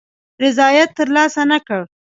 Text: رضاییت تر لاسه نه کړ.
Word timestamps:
رضاییت 0.43 0.89
تر 0.97 1.07
لاسه 1.15 1.43
نه 1.51 1.57
کړ. 1.67 1.81